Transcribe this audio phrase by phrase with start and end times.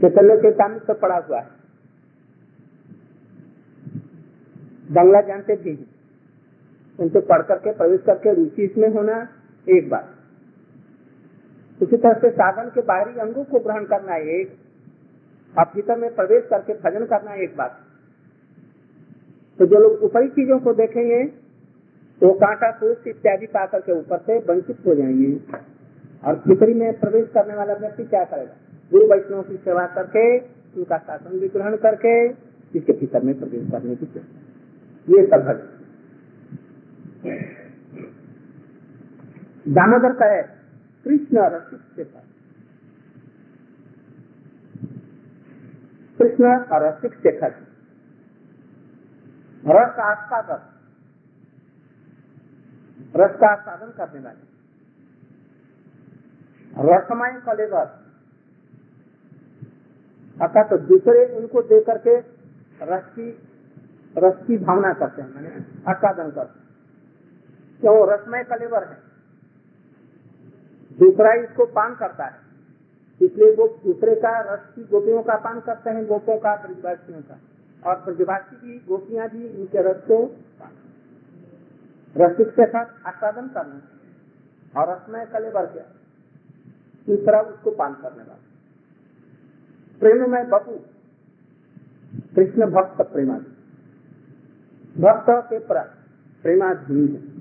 [0.00, 1.48] चैतन्य चेतामित तो पड़ा हुआ है।
[4.90, 5.86] बंगला जानते भी हैं।
[7.00, 9.28] उनसे पढ़ करके, प्रवेश करके रुचि इसमें होना
[9.68, 10.14] एक बात।
[11.82, 14.58] उसी तरह से साधन के बाहरी अंगों को ग्रहण करना एक
[15.58, 17.80] और भीतर में प्रवेश करके भजन करना एक बात।
[19.58, 21.22] तो जो लोग ऊपरी चीज़ों को देखेंगे,
[22.22, 25.40] वो कांटा फूस इत्यादि पा करके ऊपर से वंचित हो जाएँगे।
[26.24, 28.59] और भीतरी में प्रवेश करने वाला व्यक्ति क्या करेगा?
[28.92, 30.38] गुरु वैष्णव की सेवा करके,
[30.76, 32.14] उनका शासन भी ग्रहण करके,
[32.78, 34.38] इसके भीतर में प्रवेश करने की चेष्टा।
[35.08, 35.68] ये सब भजन
[39.68, 40.42] दामोदर का है,
[41.04, 42.28] कृष्ण रसिक शेखर
[46.18, 47.54] कृष्ण और रसिक शेखर
[49.66, 50.66] रस का आस्वादक
[53.16, 54.48] रस का आस्वादन करने वाले।
[56.90, 57.99] रसमय कलेवर।
[60.42, 62.16] अर्थात तो दूसरे उनको दे करके
[62.82, 63.30] रस की
[64.16, 65.50] रस की भावना करते हैं, मैंने
[65.88, 66.58] आस्वादन करते
[67.80, 68.98] क्यों रसमय कलेवर है।
[70.98, 72.38] दूसरा इसको पान करता है।
[73.20, 77.38] इसलिए वो दूसरे का रस की गोपियों का पान करते हैं, गोपों का, ब्रजवासियों का।
[77.82, 80.18] और ब्रजवासी की गोपियाँ भी इनके रस को
[82.16, 85.84] रसिक के साथ आस्वादन करना और रसमय कलेवर क्या
[87.06, 88.39] तीसरा उसको पान करने वाला।
[90.00, 90.72] प्रेम में बपू।
[92.36, 93.56] कृष्ण भक्त प्रेमाधीन
[95.02, 95.82] भक्त के प्रा
[96.42, 97.40] प्रेमाधीन है।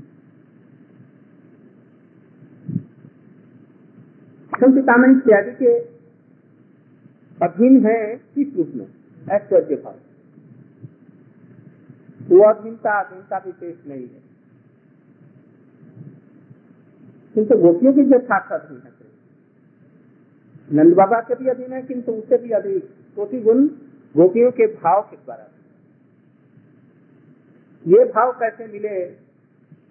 [4.59, 5.80] संचितामणि इत्यादि के
[7.45, 8.87] अधीन है किस रूप में?
[9.31, 9.95] ऐश्वर्य भाव
[12.23, 14.21] वो अधीनता अधीनता विशेष नहीं है।
[17.33, 18.98] किंतु गोपियों की जो साक्षात है।
[20.70, 23.66] नंद बाबा के भी अधीन है, किंतु उससे भी अधिक कोटि गुण
[24.16, 25.48] गोपियों के भाव के द्वारा।
[27.86, 29.06] ये भाव कैसे मिले,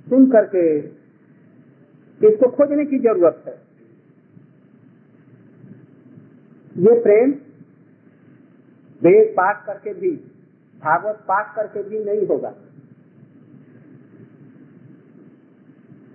[0.06, 0.62] सुन करके
[2.20, 3.54] इसको खोजने की ज़रूरत है।
[6.76, 7.30] ये प्रेम
[9.02, 10.10] वेद पाठ करके भी,
[10.82, 12.54] भागवत पाठ करके भी नहीं होगा।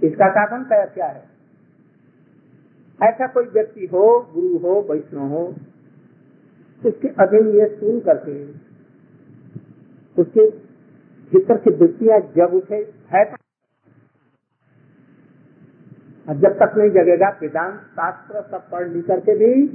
[0.02, 1.24] इसका कारण क्या क्या है?
[3.04, 5.56] ऐसा कोई व्यक्ति हो, गुरु हो, वैष्णव हो,
[6.86, 8.46] उसके अधीन ये सुन करके,
[10.22, 10.50] उसके
[11.32, 13.44] भीतर की वृत्तियाँ जब उठे, है
[16.30, 19.68] जब तक नहीं जगेगा, वेदांत शास्त्र सब पढ़ लिख करके भी,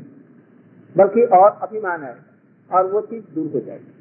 [0.97, 2.17] बल्कि और अभिमान है,
[2.73, 3.95] और वो चीज़ दूर हो जाएगी।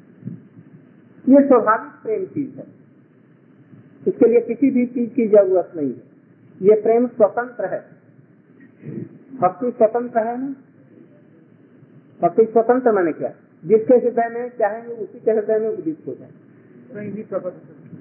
[1.34, 2.66] ये स्वाभाविक प्रेम चीज़ है।
[4.08, 6.02] इसके लिए किसी भी चीज़ की ज़रूरत नहीं है।
[6.62, 7.98] ये प्रेम स्वतंत्र है।
[9.40, 10.54] भक्ति स्वतंत्र है ना?
[12.22, 13.32] भक्ति स्वतंत्र मैंने क्या?
[13.64, 16.30] जिसके हृदय में चाहेंगे, उसी के हृदय में उदित हो जाए।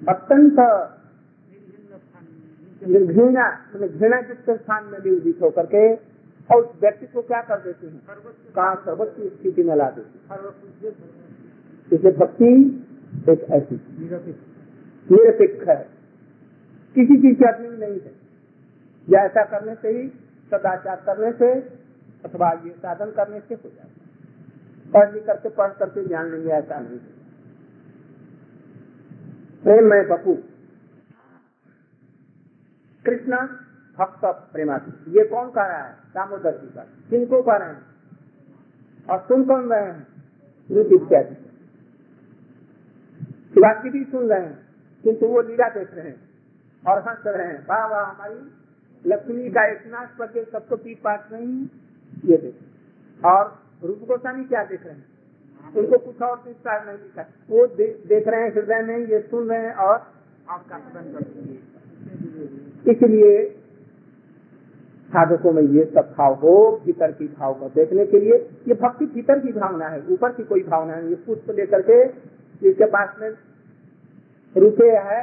[0.10, 0.60] अत्यंत
[3.08, 5.96] घृणा घृणा जिसके स्थान में भी उदित होकर के,
[6.56, 8.02] और उस व्यक्ति को क्या कर देते हैं?
[8.56, 10.88] कहा सर्वस्व स्थिति में ला देते
[11.96, 12.86] इसलिए भक्ति
[13.30, 13.76] एक ऐसी
[15.12, 15.90] निरपेक्ष है।
[16.96, 18.12] किसी चीज़ के अधीन नहीं है।
[19.10, 20.12] या ऐसा करने से ही
[20.52, 21.52] सदाचार करने से
[22.26, 26.50] अथवा ये साधन करने से हो जाता है। पढ़ लिख करके पढ़ करके जान लेंगे,
[26.50, 27.00] ऐसा नहीं
[29.64, 30.34] प्रेम में बपू।
[33.06, 33.38] कृष्ण
[33.98, 35.94] भक्त प्रेमाती ये कौन कह रहा है?
[36.16, 37.86] दामोदर जी का। किनको कह रहे हैं?
[39.10, 40.08] और सुन कौन रहे हैं?
[40.72, 41.36] रुद इत्यादि।
[43.54, 44.58] शिवाजी भी सुन रहे हैं,
[45.04, 46.20] किंतु वो लीला देख रहे हैं
[46.84, 48.36] और हंस रहे हैं। वाह वाह, हमारी
[49.06, 51.54] लक्ष्मी का इतना करके सबको पीट पाट नहीं
[52.24, 53.44] ये देख। और
[53.84, 55.06] रूप गोस्वामी क्या देख रहे हैं?
[55.76, 59.50] उनको कुछ और विस्तार नहीं दिखा। वो दे, देख रहे हैं हृदय में ये सुन
[59.50, 59.96] रहे हैं और
[60.48, 60.78] आपका
[62.92, 63.46] इसलिए
[65.10, 68.38] साधकों में ये सब भाव हो भीतर की भाव को देखने के लिए
[68.68, 72.04] ये भक्ति भीतर की भावना है ऊपर की कोई भावना नहीं। पुष्प लेकर के
[72.62, 73.30] जिसके पास में
[74.56, 75.22] रुपये है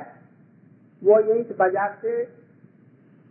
[1.02, 2.22] वो यही बाज़ार से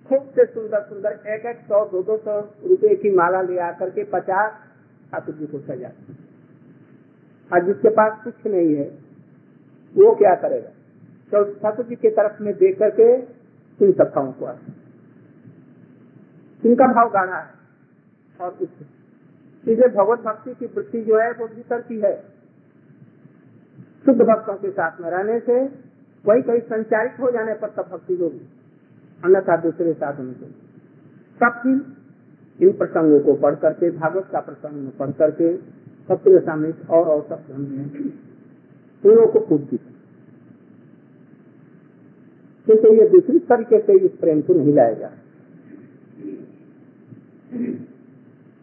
[0.10, 3.90] खूब से सुंदर सुंदर एक एक सौ दो दो सौ रुपए की माला ले आकर
[3.90, 4.52] के पचास
[5.12, 5.92] ठाकुर जी को सजा
[7.52, 8.86] और जिसके पास कुछ नहीं है,
[9.96, 10.70] वो क्या करेगा?
[11.32, 13.14] तो ठाकुर जी की तरफ़ में देख करके
[13.80, 14.50] इन सत्ताओं को
[16.64, 21.82] इनका भाव गाना है और कुछ इसलिए भगवत भक्ति की वृत्ति जो है, वो भीतर
[21.82, 22.16] की है।
[24.06, 25.60] शुद्ध भक्तों के साथ में रहने से
[26.26, 28.42] वही कहीं संचारित हो जाने पर तब भक्ति होगी।
[29.24, 30.48] अन्यथा दूसरे साधन को
[31.40, 31.82] तब फिर
[32.60, 35.56] इन प्रसंगों को पढ़ करके भागवत का प्रसंग पढ़ करके
[36.10, 37.46] सबके सामने और और सब
[39.04, 39.78] लोगों को पूछती
[42.68, 45.10] क्योंकि ये दूसरी तरीके से इस प्रेम को नहीं लाया जा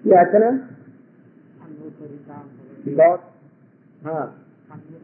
[0.04, 0.50] याचना
[2.90, 3.26] बहुत
[4.02, 4.26] हाँ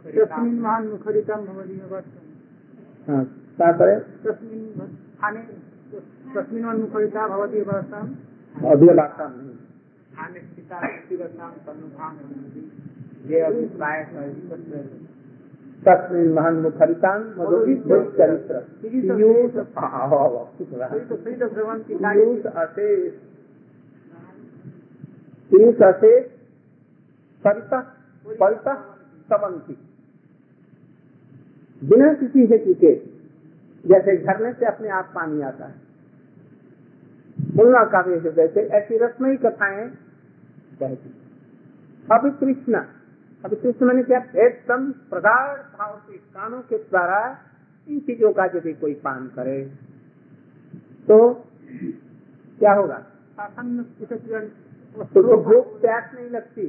[0.07, 1.81] तस्मिन् महान् मुखरितं भवति
[3.09, 3.25] हाँ
[3.57, 5.41] क्या करे तस्मिन् स्थाने
[6.35, 6.65] तस्मिन्
[7.29, 7.59] भवति
[8.69, 11.51] अभी बात स्थाने स्थिता व्यक्तिगतां
[13.27, 14.05] ये अभिप्राय
[15.89, 17.35] तस्मिन महान मुखरितान
[18.19, 19.53] चरित्र। पीयूष।
[25.51, 25.81] प्रीत
[28.41, 28.75] परिता
[29.33, 29.79] समंती।
[31.85, 33.16] बिना किसी हेतु के।
[33.87, 35.75] जैसे झरने से अपने आप पानी आता है।
[37.57, 39.89] मुन्ना काव्य से ऐसी रत्नई कथाएँ
[40.81, 41.15] कहती
[42.09, 42.81] अभी कृष्णा
[43.45, 47.21] अभी कृष्ण मैंने क्या एकदम प्रगाढ़ भाव से कानों के द्वारा
[47.87, 49.59] इन चीज़ों का यदि कोई पान करे
[51.09, 51.19] तो
[52.61, 52.99] क्या होगा?
[55.07, 56.67] तो भूख प्यास नहीं लगती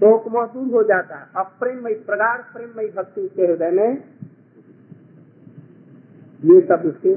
[0.00, 4.02] शोक महसूस हो जाता। है अप्रेमयी प्रगाढ़ प्रेमयी भक्ति उसके हृदय में
[6.42, 7.14] ये सब उसके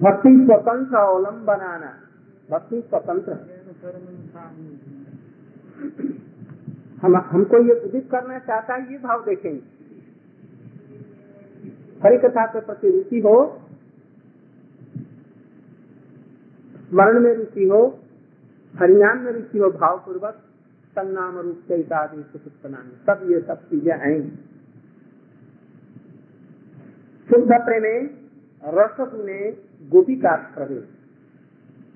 [0.00, 1.92] भक्ति स्वतंत्र अवलंब बनाना
[2.48, 3.32] भक्ति स्वतंत्र।
[7.02, 9.62] हम, हमको ये उदित करना चाहता है, ये भाव देखेंगे
[12.02, 13.36] हरि कथा के प्रति रुचि हो,
[16.90, 17.80] स्मरण में रुचि हो,
[18.74, 20.42] हरिनाम में रुचि हो भाव पूर्वक
[20.96, 21.82] संनाम रूप से
[23.06, 24.30] सब ये सब चीज़ें आएँगी।
[27.38, 27.90] शुद्ध प्रेमे
[28.62, 29.50] रस गुणे
[29.90, 30.84] गोपी का प्रवेश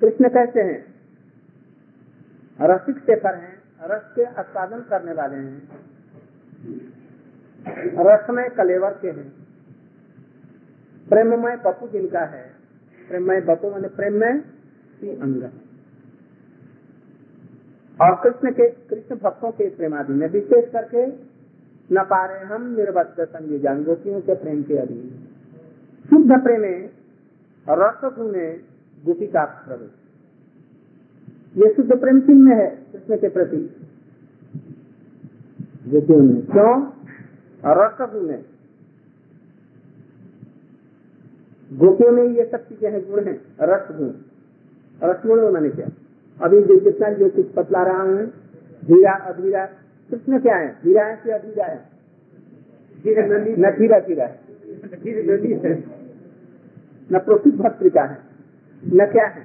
[0.01, 0.85] कृष्ण कहते हैं,
[2.61, 3.55] रसिक शेखर हैं,
[3.85, 5.69] रस के आस्वादन करने वाले हैं।
[8.01, 9.27] रस में कलेवर के हैं।
[11.09, 12.45] प्रेममय बपू जिनका है,
[13.09, 15.43] प्रेममय बपू मैंने प्रेम में सी अंग
[18.01, 21.07] और कृष्ण के, कृष्ण भक्तों के प्रेमादि में विशेष करके,
[21.91, 25.22] न पा रहे हम निर्बद्ध संयोजन गोपियों के प्रेम के अधीन।
[26.13, 26.71] शुद्ध प्रेमे
[29.05, 29.91] गोपी का प्रवेश।
[31.57, 33.61] ये शुद्ध प्रेम में है कृष्ण के प्रति।
[36.51, 36.75] क्यों?
[37.65, 38.41] रस गुण है
[41.71, 44.11] गोपियों में ये सब चीज़ें हैं गुण है रस गुण।
[45.03, 45.89] रस गुण मैंने क्या।
[46.41, 48.27] अभी जो जितना जो कुछ बतला रहा हूँ
[48.85, 49.65] धीरा अधीरा
[50.11, 50.69] कृष्ण क्या है?
[50.85, 51.81] धीरा है कि अधीरा है?
[53.59, 56.02] न धीरा धीरा है
[57.11, 58.19] न प्रोसित भत्रिका है,
[58.83, 59.45] न क्या है?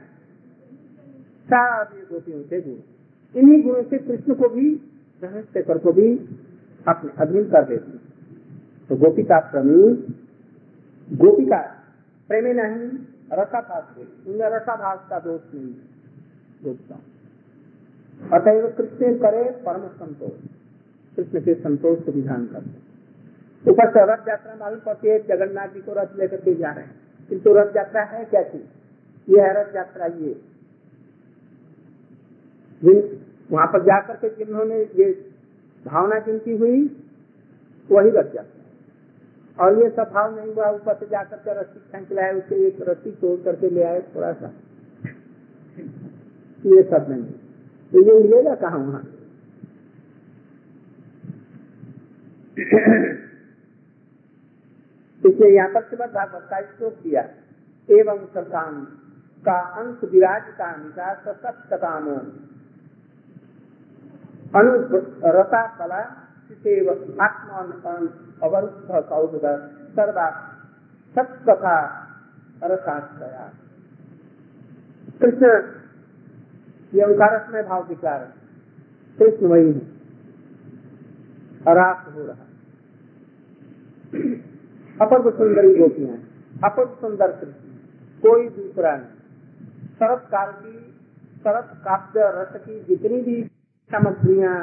[1.49, 2.77] सारे गोपियों से गुण
[3.35, 4.75] इन्हीं गुणों से कृष्ण को भी
[5.23, 6.07] शेखर को भी
[6.87, 7.97] अपने अधीन कर देते
[8.89, 9.81] तो गोपिका प्रेमी
[11.07, 11.61] गोपिका
[12.29, 12.87] प्रेमी नहीं,
[13.33, 15.73] रसाभास उनमें रसाभास का दोष नहीं,
[16.63, 16.99] गोपिका।
[18.31, 20.37] अतएव कृष्ण करे परम संतोष।
[21.17, 22.85] कृष्ण के संतोष को विधान करते
[23.65, 26.85] ऊपर से रथ यात्रा मालूम पड़ती है जगन्नाथ जी को रथ लेकर के जा रहे
[26.85, 28.67] हैं। किंतु रथ यात्रा है क्या चीज़?
[29.27, 30.35] ये है रथ यात्रा ये।
[33.51, 35.11] वहाँ पर जाकर के जिन्होंने ये
[35.85, 36.79] भावना जिनकी हुई,
[37.89, 42.11] वही रथ जाता और ये सब भाव नहीं हुआ, ऊपर से जाकर के रस्सी खेच
[42.11, 44.53] लाए उसके एक रस्सी तोड़ करके ले आए थोड़ा सा
[46.65, 47.23] ये सब नहीं
[47.91, 49.03] तो ये मिलेगा कहा वहाँ?
[55.27, 57.21] इसलिए यहाँ पर श्रीमद भागवत का श्लोक दिया।
[57.89, 58.75] एवं सतान
[59.45, 62.17] का अंश विराजता निकास सप्तकामो
[64.55, 66.01] अनुरता कला
[66.47, 66.89] शिव
[67.21, 67.71] आत्मान
[68.43, 69.45] अवरुद्ध
[69.95, 70.27] सर्वा
[71.15, 71.77] सत्कथा
[75.21, 75.45] कृष्ण,
[76.93, 77.05] ये
[77.51, 78.19] में भाव विचार
[79.17, 79.85] कृष्ण वही है।
[81.75, 82.46] रास हो रहा।
[85.01, 86.17] अपर सुंदरी गोपियाँ
[86.63, 89.15] अपर सुंदर कृष्ण कोई दूसरा नहीं।
[89.99, 90.71] शरत काल की,
[91.43, 93.43] शरत काव्य रस की जितनी भी
[93.89, 94.55] सामग्रियाँ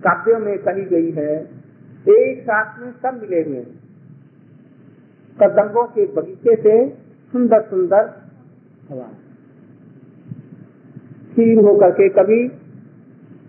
[0.00, 1.32] काव्यों में कही गई है,
[2.10, 3.80] एक साथ में सब मिले हुए हैं।
[5.38, 6.74] कदम्बों के बगीचे से
[7.32, 8.10] सुंदर सुंदर
[8.90, 9.08] हवा
[11.28, 12.40] क्षीण होकर के कभी,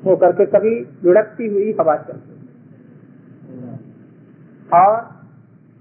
[0.05, 2.31] होकर के कभी लुढ़कती हुई हवा चलती
[4.73, 5.12] और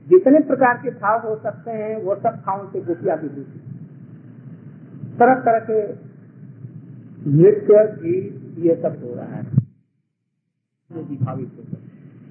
[0.07, 3.61] जितने प्रकार के भाव हो सकते हैं, वो सब भावों से गोपिया भी दूसरी
[5.19, 5.81] तरह तरह के
[7.27, 9.45] नृत्य, गीत, ये सब हो रहा है।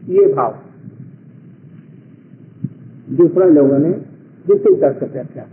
[0.10, 0.60] ये भाव
[3.12, 3.92] दूसरे लोगों ने
[4.48, 5.44] दूसरी तरफ़ से व्याख्या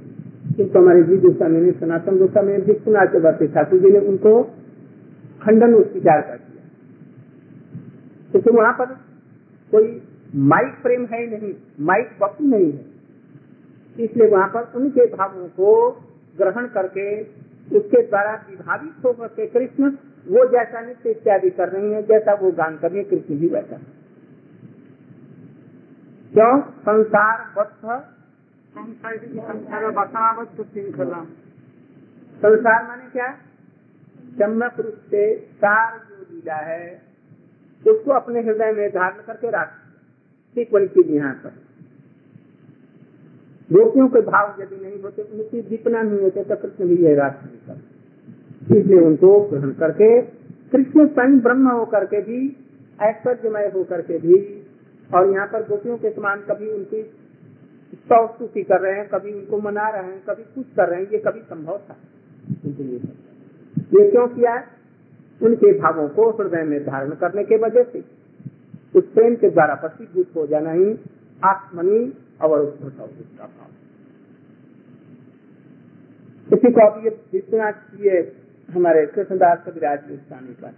[0.57, 4.33] किंतु हमारे जी गोस्वामी ने सनातन गोस्वामी ने विश्वनाथ चक्रवर्ती ठाकुर जी ने उनको
[5.43, 6.63] खंडन स्वीकार कर दिया
[8.31, 8.95] क्योंकि वहाँ पर
[9.73, 9.87] कोई
[10.35, 15.91] माइक प्रेम है नहीं माइक वक्त नहीं है। इसलिए वहाँ पर उनके भावों को
[16.39, 17.23] ग्रहण करके
[17.77, 19.91] उसके द्वारा विभावित होकर के कृष्ण
[20.27, 23.49] वो जैसा नित्य इत्यादि कर रही है जैसा वो गान कर रही है कृष्ण भी
[23.49, 23.77] वैसा।
[26.33, 26.61] क्यों?
[26.61, 28.03] संसार बद्ध।
[28.75, 29.17] संसार
[32.43, 33.29] संसार माने क्या?
[34.39, 37.03] चम्मक रूप से सार जो लीला है
[37.87, 39.69] उसको अपने हृदय में धारण करके रख
[40.57, 41.51] चीज़ यहाँ पर।
[43.73, 48.79] गोपियों के भाव यदि नहीं होते उनकी दीपना नहीं होते तो कृष्ण भी यह कर
[48.81, 50.23] इसलिए उनको ग्रहण करके,
[50.73, 52.57] कृष्ण स्वयं ब्रह्म होकर के भी,
[53.03, 54.63] ऐश्वर्यमय होकर के भी,
[55.15, 57.03] और यहाँ पर गोपियों के समान कभी उनकी
[58.27, 61.19] स्तुति कर रहे हैं, कभी उनको मना रहे हैं, कभी कुछ कर रहे हैं, ये
[61.19, 61.97] कभी संभव था।
[63.95, 64.65] ये क्यों किया?
[65.43, 68.18] उनके भावों को हृदय में धारण करने के वजह से।
[68.99, 70.93] उस प्रेम के द्वारा पसीभूत हो जाना ही
[71.45, 72.01] आत्मनि
[72.43, 73.09] और भाव
[76.53, 78.21] इसी को अब ये विश्वनाथ ये
[78.69, 80.75] हमारे कृष्णदास कविराज गोस्वामी पर।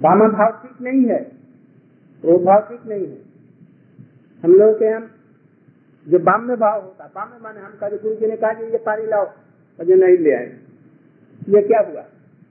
[0.00, 1.20] वामा भाव ठीक नहीं है
[2.24, 3.18] वो भाव ठीक नहीं है।
[4.42, 5.10] हम लोग के हम
[6.06, 9.06] जो बाम्य भाव होता, बाम्य माने हम कहा गुरु जी ने कहा कि ये पारी
[9.06, 9.26] लाओ
[9.78, 10.58] मुझे नहीं ले आए।
[11.48, 12.04] ये क्या हुआ?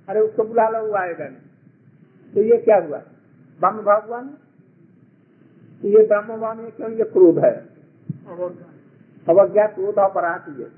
[0.10, 1.47] अरे उसको बुला लो, वो आएगा नहीं।
[2.34, 2.98] तो ये क्या हुआ?
[3.60, 4.38] ब्रह्म भाव हुआ ना
[5.86, 6.92] ये ब्रह्म भाव में क्यों?
[6.92, 7.54] ये क्रोध है।
[9.30, 10.72] अवज्ञा क्रोध अपराध ये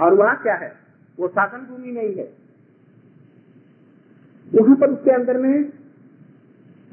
[0.00, 0.72] और वहाँ क्या है?
[1.18, 2.32] वो शासन भूमि नहीं है।
[4.54, 5.70] वहाँ पर उसके अंदर में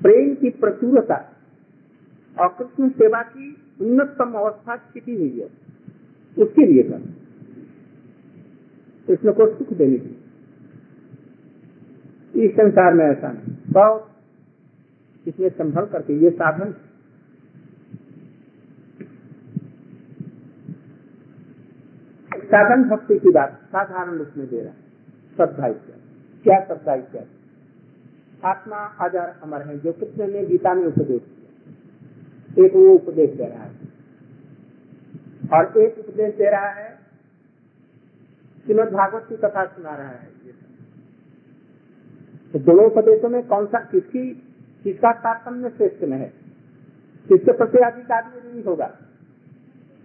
[0.01, 1.15] प्रेम की प्रचुरता
[2.39, 3.49] और कृष्ण सेवा की
[3.81, 5.45] उन्नतम अवस्था छिपी हुई है।
[6.43, 7.01] उसके लिए कर
[9.07, 10.22] कृष्ण को सुख देने की
[12.35, 14.11] इस संसार में ऐसा नहीं। बहुत
[15.27, 16.75] इसमें संभल करके ये साधन
[22.33, 24.73] साधन भक्ति की बात साधारण रूप में दे रहा
[25.35, 26.01] श्रद्धा इत्यादि।
[26.43, 27.29] क्या श्रद्धा इत्यादि?
[28.45, 33.45] आत्मा अजर अमर है, जो कृष्ण ने गीता में उपदेश दिया एक वो उपदेश दे
[33.45, 33.75] रहा है।
[35.53, 36.95] और एक उपदेश दे रहा है।
[38.65, 40.33] श्रीमद भागवत की कथा सुना रहा है।
[42.53, 44.23] तो दोनों उपदेशों में कौन सा किसकी,
[44.83, 46.31] किसका तारतम्य श्रेष्ठ में है?
[47.29, 48.87] किसके प्रति अधिक आदमी नहीं होगा?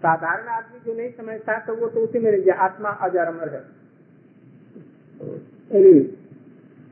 [0.03, 3.63] साधारण आदमी जो नहीं समझता तो वो तो उसी में रह आत्मा अजर अमर है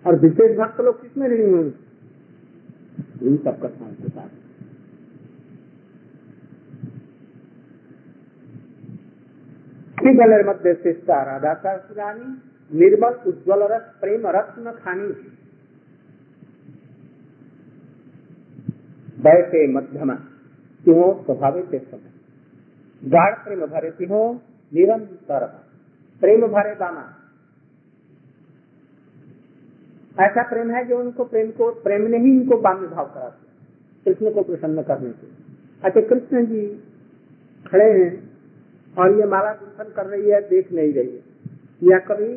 [0.05, 1.73] और विशेष भक्त लोग किसमें नहीं होंगे?
[3.23, 4.29] इन सब कथाओं के साथ
[10.47, 12.29] मध्य शिष्टा राधा सहस्रानी
[12.71, 15.09] निर्मल, उज्ज्वल रस, प्रेम रत्न खानी।
[19.27, 20.15] बैठे मध्यमा
[20.85, 24.23] तिहो स्वभावे से समय गाढ़ प्रेम भरे तिहो
[24.73, 25.47] निरंतर
[26.23, 27.05] प्रेम भरे दामा
[30.21, 33.29] ऐसा प्रेम है जो उनको प्रेम को, प्रेम ने ही इनको बाम्य भाव करा
[34.07, 35.27] कृष्ण को प्रसन्न करने से
[35.85, 36.63] अच्छा कृष्ण जी
[37.67, 38.13] खड़े हैं
[38.99, 42.29] और ये माला गुंथन कर रही है, देख नहीं रही है। या कभी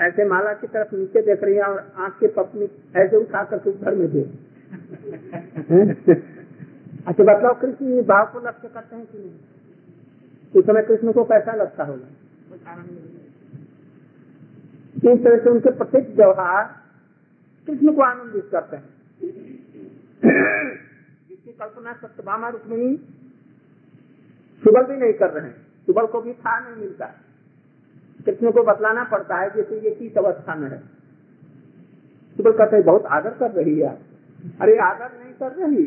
[0.00, 3.94] ऐसे माला की तरफ़ नीचे देख रही है और आँख के पपनी ऐसे उठा कर
[3.94, 4.26] में देख
[7.06, 9.30] अच्छा बताओ कृष्ण ये भाव को लक्ष्य करते हैं कि नहीं?
[10.56, 12.06] उस समय कृष्ण को कैसा लगता होगा?
[15.12, 16.76] इस तरह से उनके प्रत्येक व्यवहार
[17.66, 18.88] कृष्ण को आनंदित करते हैं।
[21.28, 22.96] जिसकी कल्पना सत्यभामा रुक्मिणी
[24.64, 25.56] सुबल भी नहीं कर रहे हैं।
[25.86, 27.06] सुबल को भी था नहीं मिलता।
[28.26, 30.78] कृष्ण को बतलाना पड़ता है जैसे ये किस अवस्था में है।
[32.36, 33.98] सुबल कहते बहुत आदर कर रही है आप।
[34.60, 35.84] अरे आदर नहीं कर रही।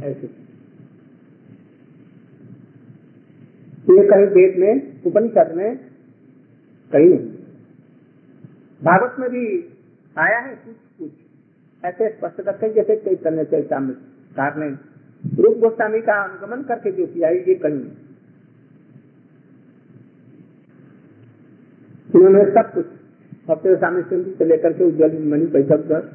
[0.00, 0.26] ऐसे।
[3.90, 5.76] ये कहीं वेद में, उपनिषद में
[6.92, 7.36] कहीं नहीं।
[8.82, 9.74] भागवत में भी
[10.18, 11.10] आया है कुछ कुछ।
[11.84, 13.96] ऐसे स्पष्ट करते जैसे कई चैतन्य चैतन्य
[14.58, 14.96] ने
[15.42, 17.90] रूप गोस्वामी का अनुगमन करके जो किया है, ये कहीं
[22.14, 22.86] इन्होंने सब कुछ
[23.48, 26.10] सत्य स्वामी सिंधु से लेकर के उज्जवल मणि बैठक कर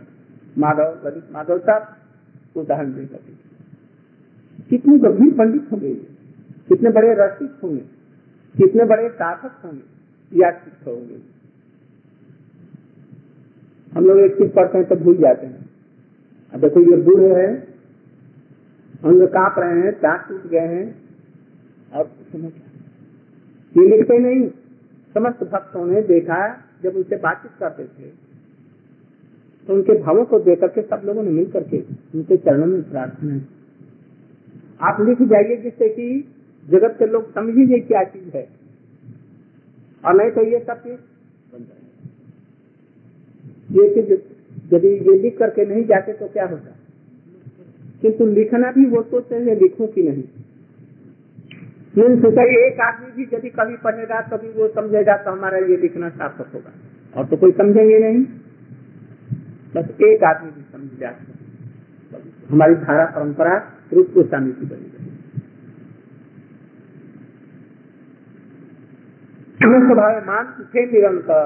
[0.57, 3.39] माधव, ललित माधव सब उदाहरण दे करके
[4.69, 5.93] कितने गंभीर पंडित होंगे,
[6.69, 7.81] कितने बड़े रसिक होंगे,
[8.55, 11.19] कितने बड़े साधक होंगे या चित्त होंगे।
[13.91, 15.69] हम लोग एक चीज़ पढ़ते हैं तो भूल जाते हैं।
[16.53, 17.53] अब देखो ये बूढ़े हैं,
[19.03, 20.85] अंग काँप रहे हैं, दांत टूट गए हैं,
[21.93, 22.51] और समझ
[23.75, 24.47] ये लिखते नहीं,
[25.15, 26.41] समस्त भक्तों ने देखा
[26.83, 28.09] जब उनसे बातचीत करते थे
[29.67, 31.79] तो उनके भावों को देख करके सब लोगों ने मिल करके
[32.15, 33.41] उनके चरणों में प्रार्थना है
[34.81, 36.07] आप लिख जाइए जिससे कि
[36.65, 38.47] जगत के लोग समझिए क्या चीज़ है।
[40.03, 40.99] और नहीं तो ये सब चीज़
[43.69, 44.13] ये चीज़
[44.73, 46.75] यदि ये लिख करके नहीं जाते तो क्या होता
[48.01, 50.23] किंतु लिखना भी वो सोचते हैं, लिखूं कि नहीं?
[51.95, 56.53] सोचा एक आदमी भी यदि कभी पढ़ेगा कभी वो समझेगा तो हमारा ये लिखना सार्थक
[56.53, 56.71] होगा।
[57.17, 58.25] और तो कोई समझेंगे नहीं।
[59.75, 61.15] बस एक आदमी भी समझ जाए।
[62.51, 63.55] हमारी धारा परंपरा
[63.93, 64.91] रूप गोस्वामी की बनी
[69.87, 71.45] स्वभाव मान उठे निरंतर।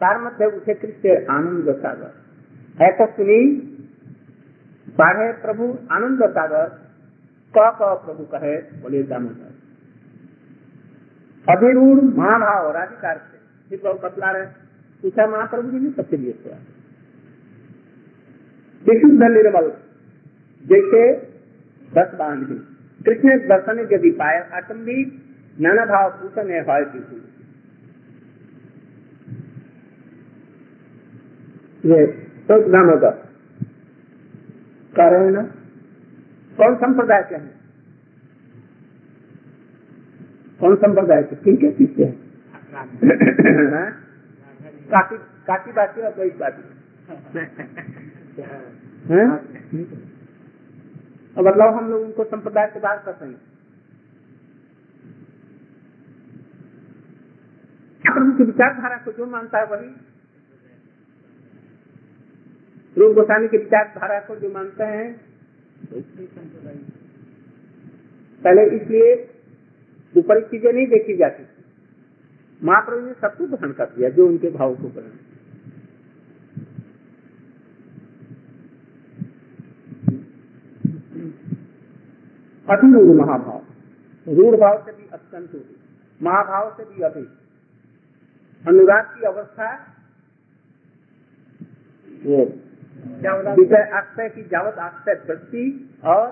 [0.00, 3.40] तार मध्य उठे कृष्ण आनंद सागर। ऐसा सुनी
[4.98, 6.68] पाढ़े प्रभु आनंद सागर।
[7.58, 7.72] क
[8.06, 9.51] प्रभु कहे, बोले दामोदर।
[11.48, 14.46] अभिरूढ़ महाभाव, राधिकार से। फिर बतला रहे।
[15.02, 16.32] पूछा, महाप्रभु जी ने सबके लिए
[18.84, 19.72] विशुद्ध निर्मल
[20.66, 21.12] जैसे
[21.94, 22.66] दस बाँध।
[23.04, 25.22] कृष्ण दर्शन यदि पाए आचंदी
[25.60, 26.62] नाना भाव पूछन है
[31.86, 32.06] ये
[32.48, 33.10] तो नाम होगा।
[35.30, 35.42] ना
[36.56, 37.61] कौन संप्रदाय के हैं?
[40.62, 42.12] कौन संप्रदाय के किनके पीछे है?
[44.90, 45.16] काटी
[45.46, 46.62] काटी बाती और कोई बाती
[51.36, 53.40] अब मतलब हम लोग उनको संप्रदाय से बात करते हैं।
[58.04, 59.90] प्रभु की विचारधारा को जो मानता है वही।
[62.96, 65.06] रूप गोस्वामी की विचारधारा को जो मानते हैं।
[68.44, 69.31] पहले इसलिए
[70.14, 71.44] ऊपरी चीज़ें नहीं देखी जाती
[72.60, 75.10] महाप्रभु ने सब कुछ ग्रहण कर दिया जो उनके भाव को ग्रहण।
[82.68, 83.62] अतिरूढ़ महाभाव।
[84.26, 85.64] रूढ़ भाव से भी अत्यंत
[86.20, 87.28] महाभाव से भी अधिक
[88.64, 89.70] अनुराग की अवस्था
[92.26, 92.44] वो
[93.56, 95.64] विषय आश्रय की जावत आश्रय वृत्ति
[96.04, 96.28] और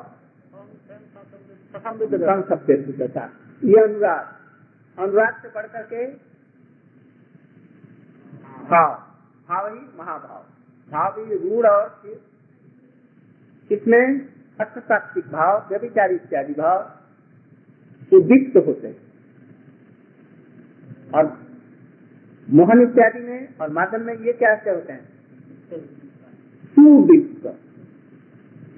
[1.74, 3.28] सभ्यता
[3.64, 4.26] ये अनुराग।
[4.98, 6.06] अनुराग से पढ़ करके
[8.70, 8.94] भाव।
[9.48, 10.44] भाव ही महाभाव।
[10.90, 12.18] भाव ही रूढ़ और
[13.72, 14.20] इसमें
[14.60, 19.10] अर्थशास्त्रिक भाव, व्यभिचारी इत्यादि भाव उद्दीप्त होते हैं।
[21.14, 21.24] और
[22.50, 25.04] मोहन इत्यादि में और माध्यम में ये क्या से होते हैं?
[26.66, 27.46] सुदीप्त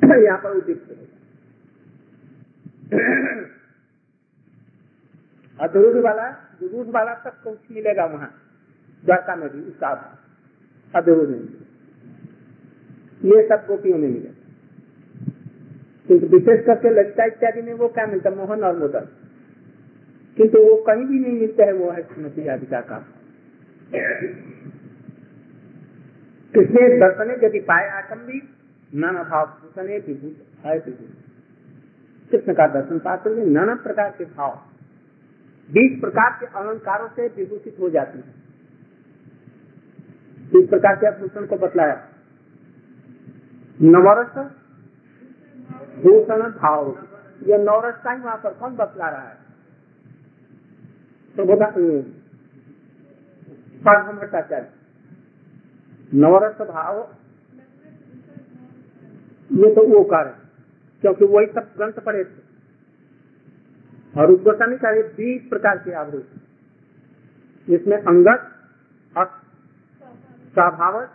[0.05, 1.02] यहाँ पर उद्दीप्त
[5.63, 6.27] होता अधरूढ़ वाला
[6.63, 8.31] रूढ़ वाला तक कुछ मिलेगा वहाँ।
[9.05, 9.89] द्वारका में भी, उसका
[10.95, 11.39] अधरूढ़ में
[13.25, 14.33] ये सब गोपियों में मिलेगा
[16.09, 18.31] किंतु विशेष करके ललिता इत्यादि में वो क्या मिलता?
[18.31, 19.09] मोहन और मोदन
[20.37, 23.07] किंतु वो कहीं भी नहीं मिलते है, वो है श्रीमती राधिका का।
[26.55, 28.49] कृष्ण दर्शने यदि पाए आचंबी
[28.95, 30.79] नाना भाव भूषणे विभूत है
[32.33, 34.72] कृष्ण का दर्शन पात्र नाना प्रकार के भाव।
[35.71, 38.43] बीस प्रकार के अलंकारों से विभूषित हो जाती है।
[40.63, 42.09] इस प्रकार के आभूषण को बतलाया।
[43.83, 44.35] नवरस,
[46.03, 47.09] भूषण, भाव।
[47.47, 49.37] यह नवरस का ही वहाँ पर कौन बतला रहा है?
[51.37, 51.67] तो बोला
[54.13, 54.71] भट्टाचार्य
[56.15, 57.15] नवरस, भाव।
[59.53, 60.33] ये तो वो कारण
[61.01, 62.42] क्योंकि वही सब ग्रंथ पढ़े थे।
[64.17, 66.41] और उद्गोस्वामी का ये बीस प्रकार के आभूषण
[67.69, 68.49] जिसमें अंगत
[70.55, 71.11] स्वाभावत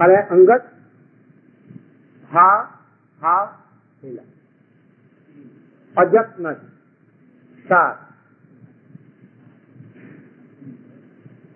[0.00, 0.70] अरे अंगत
[2.30, 2.62] भाव
[3.22, 3.46] भाव
[5.96, 6.52] अजत्न
[7.66, 8.00] सात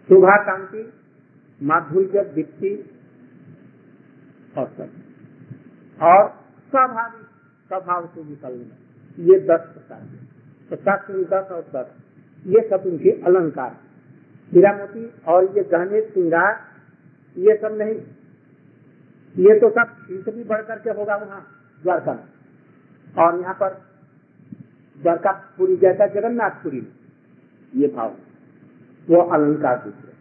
[0.08, 0.92] शुभाकांति
[1.60, 2.74] माधुर्य, दीप्ति,
[4.58, 5.07] और सब।
[6.00, 6.28] और
[6.72, 7.26] स्वाभाविक
[7.70, 8.74] स्वभाव से निकलना
[9.24, 10.00] ये दस प्रकार
[10.70, 11.86] तो सात दस और दस,
[12.44, 13.76] ये सब उनके अलंकार
[14.52, 16.52] हीरा मोती और ये गहने श्रृंगार
[17.36, 17.94] ये सब नहीं।
[19.34, 21.40] ये तो सब इनसे भी बढ़ करके होगा वहाँ,
[21.82, 22.24] द्वारका में।
[23.16, 23.70] और यहाँ पर
[24.98, 26.80] द्वारका द्वारकापुरी जैसा जगन्नाथपुरी
[27.72, 28.16] ये भाव
[29.08, 30.12] वो अलंकार दूसरे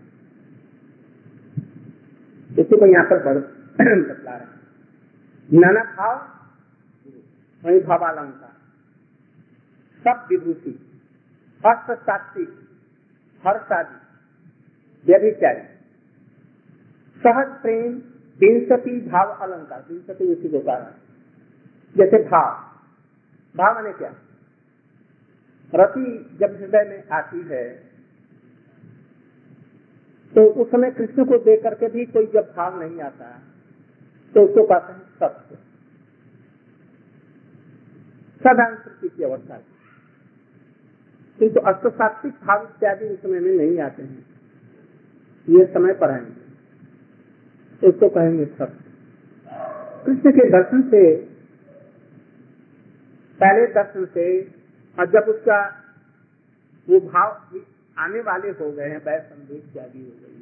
[2.61, 3.17] इसी को यहाँ पर
[3.79, 4.56] बतला रहे हैं।
[5.53, 6.15] नाना भाव
[7.63, 8.55] वही भावालंकार
[10.05, 10.71] सब विभूति
[11.63, 12.49] अर्थ सात्विक
[13.43, 13.95] हर्षादि,
[15.05, 15.61] व्यभिचारी।
[17.21, 17.93] सहज प्रेम,
[18.39, 20.91] विंशति भाव अलंकार। विंशति उसी को कारण।
[21.95, 22.51] जैसे भाव।
[23.55, 24.13] भाव मैंने क्या?
[25.73, 27.63] रति जब हृदय में आती है
[30.33, 33.29] तो उस समय कृष्ण को देख करके भी कोई जब भाव नहीं आता
[34.35, 35.55] तो उसको कहते हैं सत्य
[38.41, 39.57] सदांकृति की अवस्था
[41.39, 44.25] किंतु अष्टसात्विक भाव इत्यादि उस समय में नहीं आते हैं।
[45.49, 46.47] ये समय पर आएँगे।
[47.87, 48.83] उसको कहेंगे सत्य
[50.05, 51.15] कृष्ण के दर्शन से,
[53.39, 54.41] पहले दर्शन से,
[54.99, 55.83] और जब उसका
[56.89, 57.41] वो भाव
[57.97, 60.36] आने वाले हो गए हैं वह संदेश इत्यादि हो है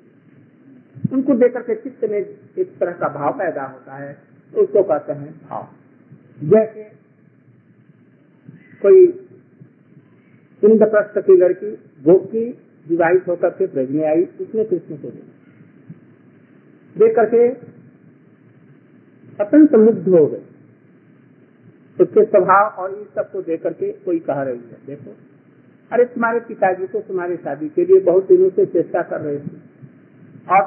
[1.12, 4.14] उनको देख के चित्त में एक तरह का भाव पैदा होता है
[4.54, 5.68] तो उसको कहते हैं भाव।
[6.46, 6.84] जैसे
[8.82, 9.06] कोई
[10.64, 11.72] इंद्रप्रस्थ की लड़की
[12.04, 12.46] भोग की
[12.88, 15.34] विवाहित होकर के ब्रज में आई, उसने कृष्ण को देखा।
[16.96, 17.48] देख करके
[19.40, 20.44] अत्यंत मुग्ध हो गए
[21.98, 25.12] उसके स्वभाव और इस सबको देख करके कोई कह रही है, देखो,
[25.92, 29.56] अरे तुम्हारे पिताजी को तुम्हारी शादी के लिए बहुत दिनों से चेष्टा कर रहे थे।
[30.50, 30.62] और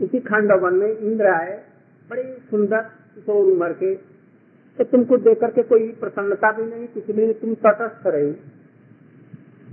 [0.00, 1.62] उसी खांडवन में इंद्र आए
[2.10, 2.82] बड़े सुंदर
[3.14, 3.94] किशोर उम्र के।
[4.78, 8.30] तो तुमको देख करके कोई प्रसन्नता भी नहीं कुछ भी तुम तटस्थ रहे।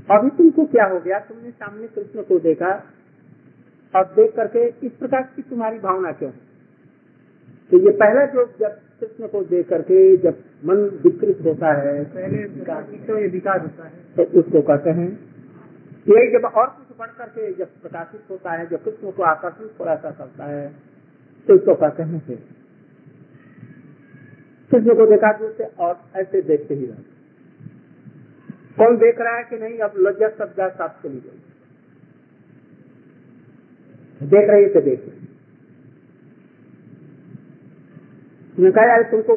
[0.09, 1.19] अभी तुमको क्या हो गया?
[1.19, 2.71] तुमने सामने कृष्ण को देखा।
[3.93, 6.31] और देख करके इस प्रकार की तुम्हारी भावना क्यों?
[7.71, 12.43] तो ये पहला जो जब कृष्ण को देख करके जब मन विकृत होता है पहले
[13.07, 15.07] तो ये विकास होता है। तो उसको कहते हैं
[16.05, 19.95] यही जब और कुछ बढ़ करके जब प्रकाशित होता है, जब कृष्ण को आकर्षण थोड़ा
[19.95, 20.67] सा करता है
[21.47, 22.19] तो उसको कहते हैं
[24.71, 27.13] कृष्ण को देखा दूर से और ऐसे देखते ही रहते
[28.77, 31.39] कौन देख रहा है कि नहीं, अब लज्जा सब्जा साफ़ चली गई।
[34.21, 35.23] देख रही तो देख रही
[38.71, 39.33] कहा यार तुमको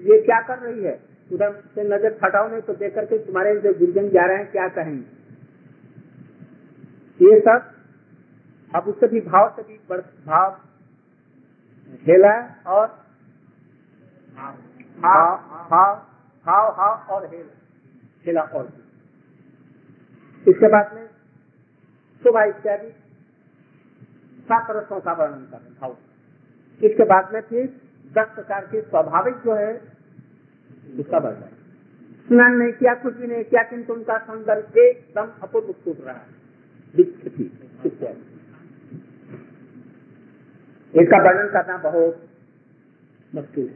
[0.00, 0.98] ये क्या कर रही है?
[1.30, 4.68] उधर से नज़र हटाओ नहीं तो देख करके तुम्हारे जो गुरुजन जा रहे हैं, क्या
[4.70, 5.19] कहेंगे?
[7.20, 7.70] ये सब,
[8.72, 9.76] अब उससे भी भाव से भी
[10.26, 10.60] भाव
[12.04, 12.34] हेला
[12.66, 12.86] और
[14.98, 15.36] भाव
[16.46, 17.54] भाव हाव और हेला
[18.26, 18.72] हेला और
[20.46, 21.06] इसके बाद में
[22.22, 22.90] शोभा इत्यादि
[24.48, 25.96] सात रसों का वर्णन कर भाव।
[26.80, 27.66] इसके बाद में फिर
[28.12, 29.72] दस प्रकार के स्वाभाविक जो है,
[31.00, 31.50] उसका जाए
[32.28, 36.39] स्नान नहीं किया, कुछ भी नहीं किया, किंतु उनका सौंदर्य एकदम अपूर्व टूट रहा है।
[40.94, 42.28] इसका वर्णन करना बहुत
[43.34, 43.74] मुश्किल है।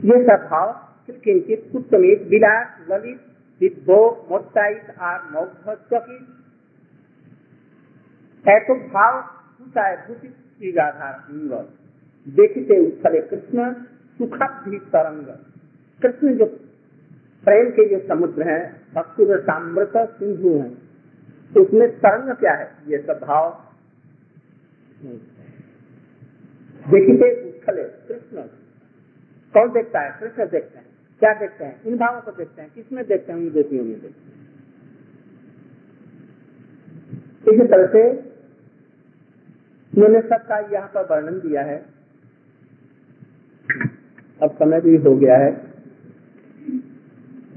[0.00, 0.72] ये सब भाव
[1.24, 3.20] किंचित उत्तमित, विलास, ललित
[3.60, 6.18] विभो मोत्साहित और मौघी
[8.46, 9.12] है तो भाव
[9.78, 11.14] है भूषित आधार
[12.26, 13.72] देखते उछले कृष्ण
[14.18, 15.26] सुखद तरंग।
[16.02, 16.46] कृष्ण जो
[17.44, 18.60] प्रेम के जो समुद्र है,
[18.94, 20.87] भक्ति सामृत सिंधु है।
[21.56, 22.72] उसमें तरंग क्या है?
[22.88, 23.64] ये सब भाव
[26.92, 28.42] देखते उछले कृष्ण।
[29.54, 30.18] कौन देखता है?
[30.20, 30.86] कृष्ण देखते हैं।
[31.18, 31.82] क्या देखते हैं?
[31.82, 33.38] इन भावों को देखते हैं। किसमें देखते हैं?
[33.38, 34.36] उन गोपियों में देखते हैं।
[37.48, 38.02] इसी तरह से
[40.00, 41.76] मैंने सबका यहाँ पर वर्णन दिया है।
[44.42, 45.50] अब समय भी हो गया है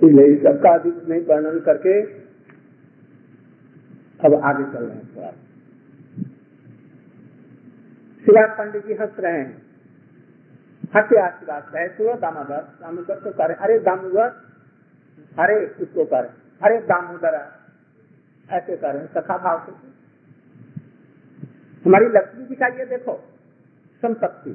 [0.03, 2.20] इसलिए सबका अधिक नहीं वर्णन करके
[4.25, 5.31] अब आगे चल रहे हैं थोड़ा
[8.25, 9.61] शिवाज पंडित जी हंस रहे हैं।
[10.95, 14.27] हंसे आशीर्वाद है सुनो दामोदर दामोदर को करे। अरे दामोदर,
[15.39, 16.29] अरे उसको करे।
[16.61, 17.37] अरे दामोदर,
[18.49, 19.71] ऐसे करें। सखा भाव से।
[21.85, 23.13] हमारी लक्ष्मी जी का ये देखो,
[24.01, 24.51] संपत्ति।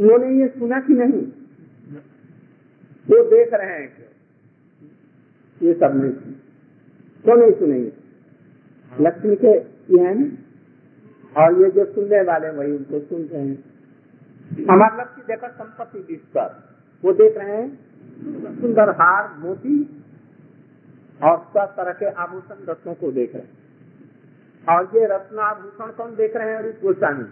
[0.00, 1.26] उन्होंने ये सुना कि नहीं?
[3.08, 4.08] वो देख रहे हैं।
[5.62, 6.34] ये सब नहीं
[7.24, 8.03] क्यों नहीं सुनेंगे?
[9.00, 9.58] लक्ष्मी के
[9.94, 13.64] ये है ना और ये जो सुनने वाले वही उनको सुन रहे हैं।
[14.70, 16.40] हमारे लक्ष्य देखो संपत्ति विश्व
[17.04, 17.78] वो देख रहे हैं
[18.60, 20.04] सुंदर हार मोती
[21.22, 23.64] और सब तरह के आभूषण रत्नों को देख रहे हैं।
[24.68, 27.24] और ये रत्न आभूषण कौन देख रहे हैं अरे गोस्वामी?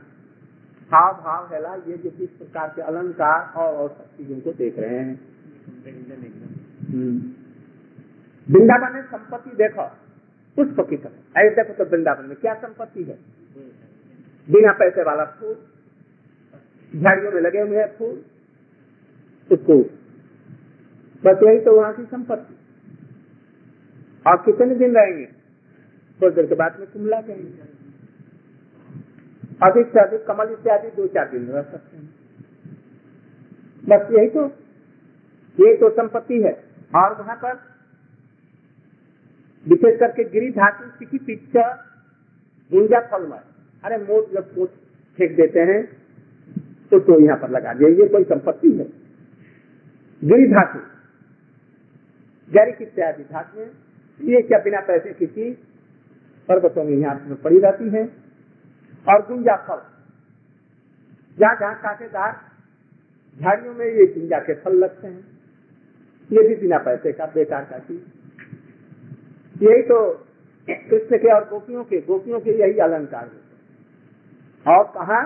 [0.93, 4.79] हाव भाव हेला ये जो किस प्रकार के अलंकार और और सब चीज़ों को देख
[4.79, 5.21] रहे हैं।
[6.89, 7.23] हम्म।
[8.55, 10.02] वृंदावन में संपत्ति देखो।
[10.57, 13.19] पुष्प की तरह। देखो तो वृंदावन में क्या संपत्ति है?
[14.49, 15.55] बिना पैसे वाला फूल,
[16.93, 18.15] झाड़ियों में लगे हुए हैं फूल,
[19.51, 19.79] उसको
[21.25, 22.55] बस यही तो वहाँ की संपत्ति।
[24.27, 25.27] और कितने दिन रहेंगे?
[26.21, 27.71] थोड़ी देर के बाद में कुमला जाएँगे
[29.63, 32.07] अधिक से अधिक कमल इत्यादि दो चार दिन रह सकते हैं।
[33.85, 34.47] बस यही तो
[35.59, 36.53] ये तो संपत्ति है।
[36.95, 37.72] और वहाँ पर
[39.67, 41.69] विशेष करके गिरी धातु की पिक्चर
[42.71, 43.39] गुंजा फल में।
[43.85, 44.71] अरे मोट जब पोट
[45.19, 45.83] फेंक देते हैं
[46.93, 48.87] तो तो यहाँ पर लगा दिया ये कोई संपत्ति है
[50.23, 50.79] गिरी धातु
[52.51, 53.61] गैरिक इत्यादि धातु
[54.21, 55.55] ये क्या बिना पैसे की चीज़
[56.49, 58.03] पर्वतों में यहाँ में पड़ी रहती है?
[59.07, 59.81] और गुंजा फल,
[61.39, 62.33] जहाँ जहाँ कांटेदार
[63.41, 65.25] झाड़ियों में ये गुंजा के फल लगते हैं,
[66.31, 68.01] ये भी बिना पैसे का बेकार का चीज़।
[69.63, 69.99] यही तो
[70.69, 75.21] कृष्ण के और गोपियों के गोपियों के यही अलंकार होते और कहा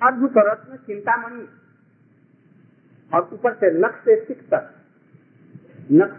[0.00, 1.46] अद्भुत रत्न चिंतामणि
[3.10, 4.70] और ऊपर से नख से सिख तक,
[5.92, 6.12] नख,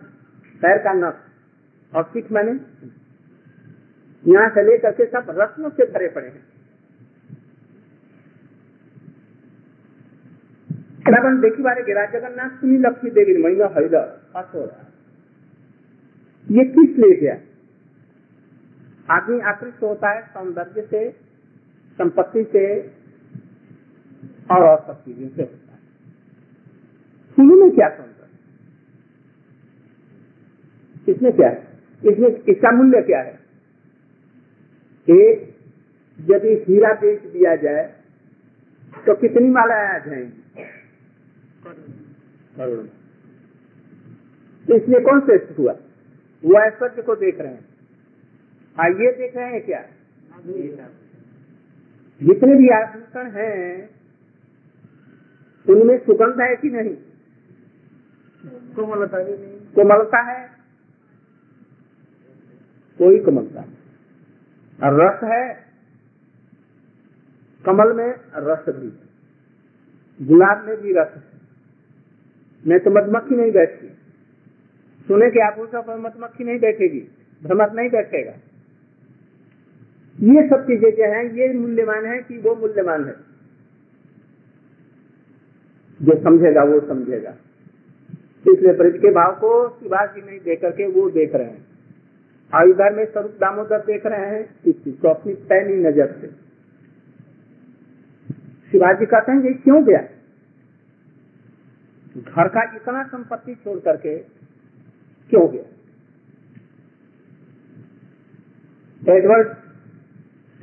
[0.62, 2.52] पैर का नख और सिख मैंने,
[4.24, 6.47] यहाँ से लेकर के सब रत्नों से भरे पड़े हैं।
[11.08, 13.34] देखी बारे गिरा जगन्नाथ सुनी लक्ष्मी देवी
[13.76, 14.86] हरिदर असोरा
[16.48, 17.36] ये किस लिए गया
[19.10, 21.10] आदमी आकृष्ट होता है सौंदर्य से
[22.00, 22.64] संपत्ति से
[24.52, 25.80] और और सब चीज़ों से होता है
[27.38, 28.16] फूलों में क्या सौंदर्य
[31.08, 31.62] इसमें क्या है
[32.04, 33.40] इसमें इसका मूल्य क्या है
[35.08, 35.46] एक
[36.20, 37.86] यदि हीरा बेच दिया जाए
[39.06, 40.47] तो कितनी मालाएँ आ जाएँगी
[44.68, 45.72] तो इसलिए कौन श्रेष्ठ हुआ?
[46.46, 47.66] वो ऐश्वर्य को देख रहे हैं।
[48.80, 49.86] आइए देख रहे हैं क्या?
[52.24, 53.90] जितने भी आभूषण हैं
[55.70, 56.96] उनमें सुगंध है कि नहीं?
[58.76, 60.50] कोमलता भी नहीं। कोमलता है?
[62.98, 63.62] कोई कोमलता
[64.84, 65.68] और रस है?
[67.66, 69.00] कमल में रस भी।
[70.26, 71.37] गुलाब में भी रस है।
[72.64, 73.88] मैं तो मधुमक्खी नहीं बैठती।
[75.08, 77.00] सुने के आभूषण पर मधुमक्खी नहीं बैठेगी,
[77.42, 78.34] भ्रमर नहीं बैठेगा।
[80.16, 83.16] ये सब चीज़ें जो है, ये मूल्यवान है कि वो मूल्यवान है।
[86.00, 87.36] जो समझेगा, वो समझेगा।
[88.48, 91.66] इसलिए ब्रज के भाव को शिवाजी नहीं देख करके वो देख रहे हैं।
[92.70, 96.28] इधर में स्वरूप दामोदर देख रहे हैं, इस चीज़ को अपनी पैनी नज़र से।
[98.72, 100.04] शिवाजी कहते हैं, ये क्यों गया?
[102.18, 104.18] घर का इतना संपत्ति छोड़ करके
[105.30, 105.68] क्यों गया?
[109.02, 109.48] एडवर्ड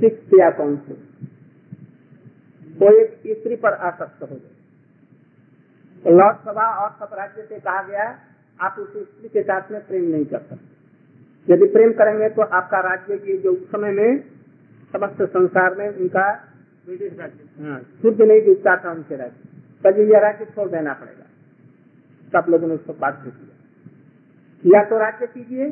[0.00, 0.92] सिक्स या कौन से
[2.78, 8.06] वो एक स्त्री पर आसक्त हो गए। लॉर्ड सभा और सब राज्य से कहा गया
[8.60, 12.80] आप उस स्त्री के साथ में प्रेम नहीं कर सकते। यदि प्रेम करेंगे तो आपका
[12.80, 14.20] राज्य की जो उस समय में
[14.92, 16.26] समस्त संसार में उनका
[16.86, 19.36] ब्रिटिश राज्य। हाँ, शुद्ध नहीं डूबता था उनके राज्य।
[19.84, 21.23] तभी यह राज्य छोड़ देना पड़ेगा।
[22.36, 23.54] सब लोगों ने उसको बाध्य किया।
[24.64, 25.70] या तो राज्य कीजिए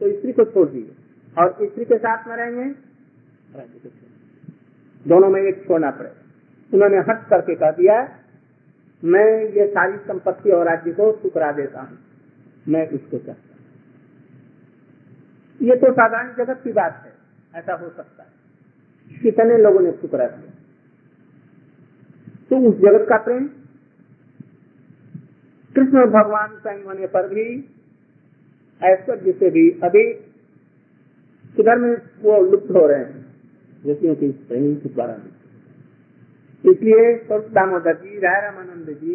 [0.00, 0.96] तो स्त्री को छोड़ दीजिए।
[1.38, 2.64] और स्त्री के साथ में रहेंगे,
[3.58, 6.16] राज्य को छोड़। दोनों में एक छोड़ना पड़ेगा
[6.72, 7.94] उन्होंने हट करके कह दिया,
[9.02, 11.98] मैं ये सारी संपत्ति और राज्य को ठुकरा देता हूँ।
[12.68, 13.58] मैं इसको चाहता हूँ।
[15.60, 17.12] ये तो साधारण जगत की बात है।
[17.58, 18.30] ऐसा हो सकता है।
[19.22, 20.52] कितने लोगों ने ठुकरा दिया?
[22.50, 23.48] तो उस जगत का प्रेम
[25.76, 27.46] कृष्ण भगवान संग होने पर भी,
[28.80, 30.02] ऐश्वर्य से भी अभी
[31.56, 33.26] इधर में वो लुप्त हो रहे हैं।
[33.84, 35.14] व्यक्तियों की प्रेम द्वारा
[36.64, 37.12] इसलिए
[37.50, 39.14] दामोदर जी, राय रामानंद जी,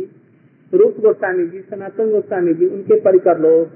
[0.74, 3.72] रूप गोस्वामी जी, सनातन गोस्वामी जी, उनके परिकर लोग,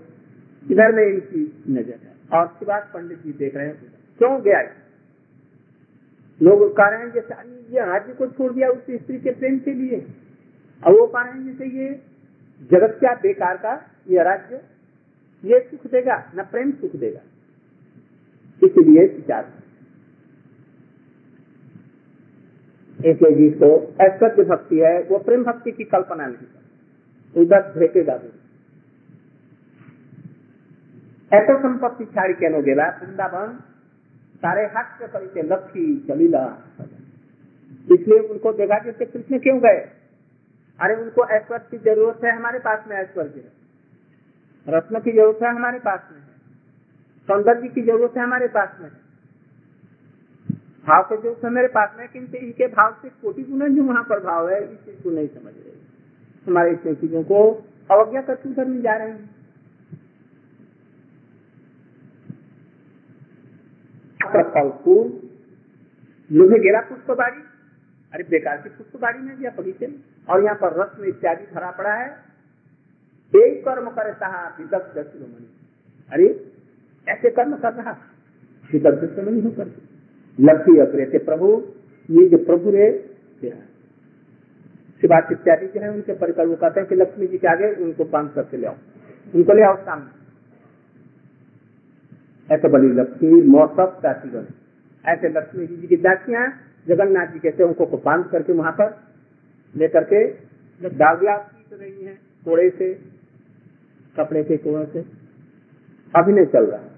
[0.65, 3.75] इधर में इनकी नज़र है। और शिवाज पंडित जी देख रहे हैं,
[4.19, 4.61] क्यों गया
[6.41, 7.35] लोग कह रहे हैं जैसे
[7.73, 10.05] ये राज्य को छोड़ दिया उस स्त्री के प्रेम के लिए।
[10.83, 11.89] और वो कह रहे हैं जैसे ये
[12.61, 13.73] जगत क्या बेकार का?
[14.07, 14.61] ये राज्य।
[15.43, 17.19] ये सुख देगा, न प्रेम सुख देगा।
[18.63, 19.51] इसलिए विचार।
[22.99, 23.69] इसलिए जिसको
[24.01, 28.27] ऐश्वर्य भक्ति है, वो प्रेम भक्ति की कल्पना नहीं कर उधर भेटेगा भी
[31.31, 33.53] ऐसा संपत्ति छाड़ी केनो गेला, वृंदावन,
[34.37, 36.43] सारे हक के परिचय लक्ष्मी चलीला
[37.91, 39.79] इसलिए उनको देखा कि कृष्ण क्यों गए?
[40.79, 43.51] अरे उनको ऐश्वर्य की ज़रूरत है हमारे पास में, ऐश्वर्य है
[44.67, 46.27] रत्न की ज़रूरत है हमारे पास में। है
[47.29, 48.97] सौंदर्य की ज़रूरत है हमारे पास में। है
[50.87, 54.03] भाव की ज़रूरत है मेरे पास में, किंतु इनके भाव से कोटि गुना जो वहाँ
[54.03, 55.77] पर भाव है, इस चीज़ को नहीं समझ रहे।
[56.47, 57.41] हमारे इन चीज़ों को
[57.89, 59.37] अवज्ञा करते करने जा रहे हैं।
[66.29, 67.41] लोहे गिरा पुष्पबाड़ी
[68.13, 69.97] अरे बेकार की पुष्पबाड़ी में दिया बगीचे में
[70.29, 72.09] और यहाँ पर रत्न इत्यादि भरा पड़ा है।
[73.33, 75.47] एक कर्म करे सहा विदग्ध शिरोमणि
[76.09, 76.27] अरे,
[77.07, 77.91] ऐसे कर्म कर रहा।
[78.69, 79.81] विदग्ध शिरोमणि हो करके
[80.39, 81.47] लक्ष्मी अग्रे प्रभु,
[82.09, 82.85] ये जो प्रभु रे
[85.01, 88.03] शिवाज इत्यादि जो है, उनके परिकर वो कहते हैं कि लक्ष्मी जी के आगे उनको
[88.05, 88.75] पाँच करके ले आओ।
[89.35, 90.17] उनको ले आओ सामने
[92.49, 94.47] ऐसे बड़ी लक्ष्मी, मौसम
[95.05, 96.47] ऐसे लक्ष्मी जी की दासियाँ
[96.87, 99.08] जगन्नाथ जी कहते हैं उनको बाँध करके वहाँ पर
[99.75, 100.27] लेकर के
[100.89, 102.13] डालिया पीट रही है
[102.45, 102.93] कोड़े से
[104.17, 104.99] कपड़े के कोड़े से।
[106.15, 106.89] अभिनय चल रहा। है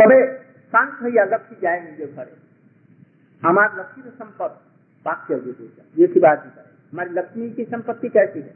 [0.00, 2.36] तबे शांत भैया लक्ष्मी जाएँगे जो घरे।
[3.48, 4.72] हमारे लक्ष्मी संपत्ति
[5.06, 5.34] वाक्य
[5.98, 8.54] ये की बात है हमारी लक्ष्मी की संपत्ति कैसी है?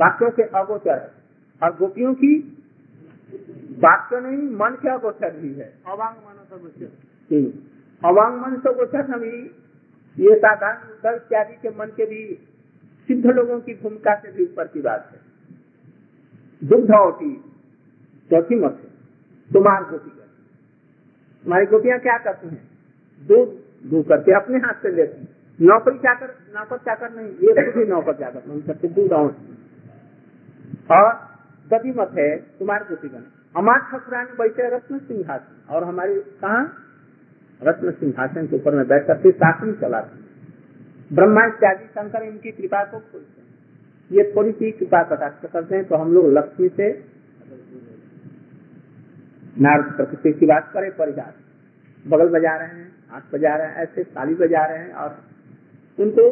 [0.00, 1.10] वाक्यों के अगोचर है।
[1.62, 2.38] और गोपियों की
[3.78, 6.40] वाक्य नहीं मन के अगोचर भी है। अवांग मन
[8.04, 9.36] अवांग मन से गोचर भी
[10.18, 12.38] ये साधारण उद्धव इत्यादि के मन के भी
[13.08, 15.20] सिद्ध लोगों की भूमिका से भी ऊपर की बात है।
[16.68, 17.44] दुग्ध होती,
[18.30, 18.90] चौथी मत है।
[19.52, 20.10] तुम्हार गोपी
[21.46, 22.68] हमारी गोपियाँ क्या करती हैं?
[23.26, 23.48] दूध
[23.90, 25.28] दूध करके अपने हाथ से लेती
[25.66, 29.36] नौकरी चाकर, नौकर चाकर नहीं, ये खुद ही नौकर चाकर नहीं करते, दूध और।
[31.70, 33.20] गति मत है, तुम्हारे गोपीगण
[33.56, 36.68] हमारे ठाकुरानी बैठे रत्न सिंहासन। और हमारी कहा?
[37.62, 42.98] रत्न सिंहासन के ऊपर में बैठ करके शासन चलाते ब्रह्मा इत्यादि शंकर इनकी कृपा को
[43.00, 43.48] खोलते हैं।
[44.10, 46.88] ये थोड़ी सी कृपा कटाक्ष करते हैं तो हम लोग लक्ष्मी से
[49.58, 51.32] नारद प्रकृति की बात करें, परिहार।
[52.04, 55.16] बगल बजा रहे हैं, हाथ बजा रहे हैं, ऐसे ताली बजा रहे हैं और
[55.98, 56.24] उनको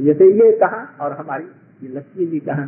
[0.00, 1.44] जैसे ये कहा और हमारी
[1.82, 2.64] ये लक्ष्मी जी कहा।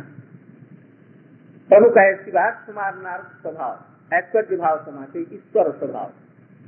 [1.69, 3.77] प्रभु का ऐसी बात कुमार नारद स्वभाव,
[4.11, 6.11] ऐश्वर्य भाव समाते ईश्वर स्वभाव।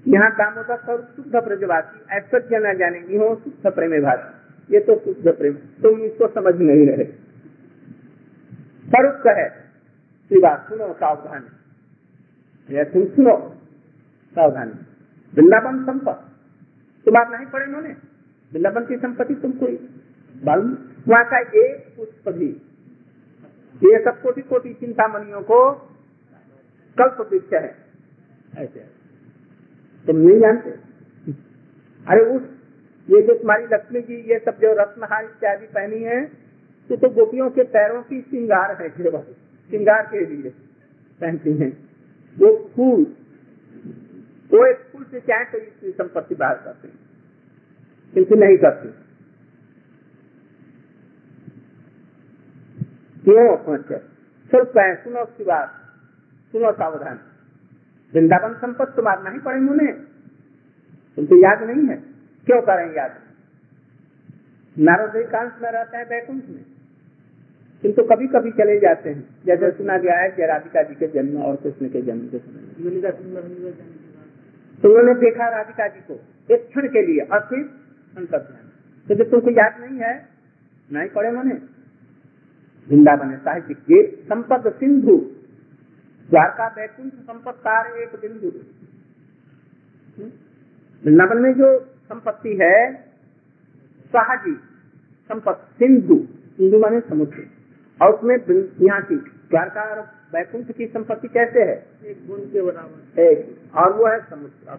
[0.06, 4.30] यहाँ दामोदर स्वरूप शुद्ध ब्रजवासी ऐश्वर्य न जानेंगी हो, शुद्ध प्रेम भाषी
[4.70, 7.06] ये तो शुद्ध प्रेम तुम इसको समझ नहीं रहे।
[8.86, 9.48] स्वरूप कहे
[10.32, 11.42] बात सुनो, सावधान
[12.86, 13.36] तुम सुनो
[14.36, 14.72] सावधानी
[15.34, 17.90] वृंदावन संपत्ति तो बात नहीं पड़े उन्होंने
[18.52, 19.68] वृंदावन की संपत्ति तुमको
[20.36, 20.72] मालूम
[21.08, 22.48] वहाँ का एक पुष्प भी,
[23.82, 25.60] ये सब कोटि कोटि चिंतामणियों को
[26.98, 27.76] कल्प वृक्ष है।
[28.56, 28.80] ऐसे
[30.08, 30.70] तुम नहीं जानते।
[32.08, 32.42] अरे उस
[33.10, 36.26] ये जो तुम्हारी लक्ष्मी जी, ये सब जो रत्नहार इत्यादि पहनी है
[36.90, 40.50] तो तो गोपियों के पैरों की श्रृंगार है श्रृंगार के लिए
[41.22, 41.72] पहनती हैं।
[42.40, 43.02] वो फूल,
[44.52, 47.00] वो एक फूल से चाहे तो इसकी संपत्ति बाहर करते हैं।
[48.14, 48.90] किंतु नहीं करते।
[53.24, 55.70] क्यों सिर्फ़ कहें सुनो उसकी बात,
[56.52, 57.20] सुनो सावधान।
[58.16, 59.94] वृंदावन संपत्ति तुम्हारा ही पड़ेंगे उन्हें
[61.16, 61.96] तुमको याद नहीं है।
[62.46, 63.16] क्यों करें याद?
[64.80, 66.66] नारद एकांश में रहते हैं बैकुंठ में।
[67.82, 71.42] किंतु कभी कभी चले जाते हैं। जैसे सुना गया है कि राधिका जी के जन्म
[71.42, 73.72] और कृष्ण के जन्म के समय।
[74.82, 76.14] तो उन्होंने देखा राधिका जी को
[76.54, 77.60] एक क्षण के लिए और फिर
[78.18, 78.70] अंतर ध्यान
[79.08, 80.28] तो जब तुमको याद नहीं है,
[80.94, 81.54] नहीं पढ़े मैंने।
[82.90, 85.32] वृंदावन साहित्य के संपद सिंधु
[86.32, 88.50] द्वारका बैकुंठ संपत्तार एक बिंदु
[91.04, 92.78] वृंदावन में जो संपत्ति है
[94.14, 94.54] साहजी
[95.30, 96.18] संपत्ति सिंधु
[96.58, 97.48] सिंधु माने समुद्र।
[98.00, 98.36] और उसमें
[98.82, 100.00] यहाँ की द्वारका और
[100.34, 101.76] वैकुंठ की संपत्ति कैसे है?
[102.06, 104.78] एक गुण के बराबर। एक और वो है समुद्र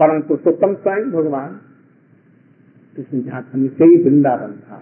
[0.00, 1.60] परम पुरुषोत्तम स्वयं भगवान
[2.96, 4.78] कृष्ण झांसी से ही वृंदावन था।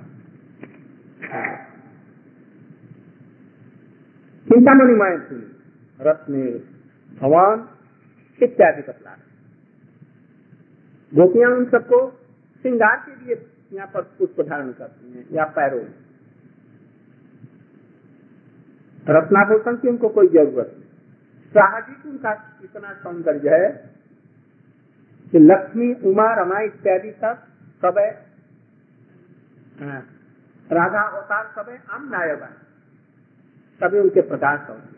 [4.49, 5.41] चिंतामणि माए थी
[6.01, 6.43] रत्न,
[7.23, 7.69] भगवान,
[8.41, 9.17] इत्यादि बतला
[11.13, 11.99] गोपियाँ उन सबको
[12.65, 15.85] श्रृंगार के लिए यहाँ पर पुष्प धारण करती हैं या पैरों
[19.09, 20.89] रत्नाभूषण की उनको कोई ज़रूरत नहीं।
[21.55, 22.33] साहजिक उनका
[22.65, 23.71] इतना सौंदर्य है
[25.33, 27.43] कि लक्ष्मी, उमा, रमा इत्यादि सब
[27.83, 28.11] सब है,
[30.71, 32.62] राधा, अवतार सब है। आम नायक है।
[33.83, 34.91] सभी उनके प्रकाश होंगे।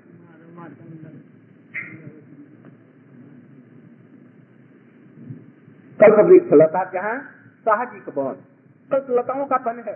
[6.01, 7.15] कल्प वृक्ष लता जहाँ
[7.67, 8.37] साहजिक वन
[8.91, 9.95] कल्प लताओं का वन है।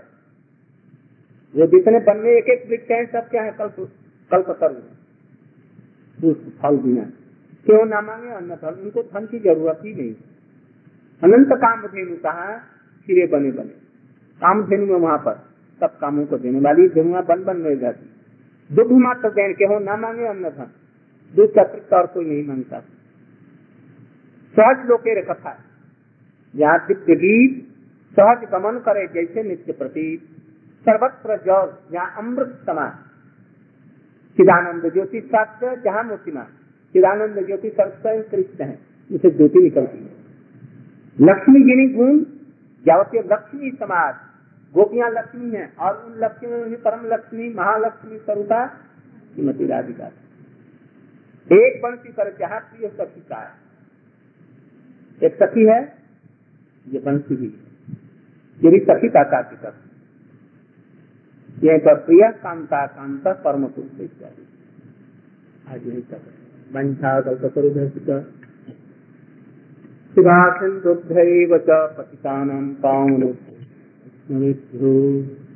[1.54, 3.50] वो जितने वन में एक एक वृक्ष है सब क्या है?
[3.52, 3.76] कल्प
[4.30, 4.76] कल्प तर्व
[6.62, 7.04] फल दिया।
[7.66, 8.30] क्यों ना मांगे?
[8.30, 10.14] अन्न फल उनको धन की ज़रूरत ही नहीं।
[11.22, 12.46] अनंत काम धेनु कहा
[13.08, 13.74] खीरे बने बने
[14.40, 15.34] काम धेनु में वहाँ पर
[15.80, 18.06] सब कामों को देने वाली धेनुआ बन बन रह जाती
[18.70, 20.70] दुग्ध मात्र देन के हो, ना मांगे अन्न धन
[21.34, 22.80] दूध का और कोई नहीं माँगता।
[24.54, 25.58] सहज लोके कथा
[26.54, 27.68] यहाँ दिव्य गीत
[28.16, 30.20] सहज गमन करे जैसे नित्य प्रतीत।
[30.86, 32.90] सर्वत्र जल जहाँ अमृत समान
[34.36, 36.46] चिदानंद ज्योति शास्त्र, जहाँ मूर्तिमान।
[36.94, 38.78] चिदानंद ज्योति सर्वस्वयं कृष्ण है।
[39.12, 40.10] उसे ज्योति निकलती है।
[41.20, 42.18] लक्ष्मी गिनी गुण
[42.86, 44.14] जावतीय लक्ष्मी समाज।
[44.74, 48.66] गोपियाँ लक्ष्मी हैं और उन लक्ष्मी में परम लक्ष्मी, महालक्ष्मी स्वरूपा
[49.34, 50.06] श्रीमती राधिका।
[51.50, 53.52] एक बंशी कर जहाँ प्रिय सखी का है।
[55.22, 55.80] एक सखी है,
[56.86, 57.52] ये बंशी भी
[58.60, 59.64] ये भी सखी का कार्तिक
[61.64, 64.22] यह पर प्रिय कांता कांता परम पुरुष
[65.68, 66.20] आज यही कर
[66.72, 67.88] वंशा कल्पतरुभ्य
[70.14, 73.32] शिवा सिंधुभ्यैव च पतितानां पावनो
[74.28, 75.47] let go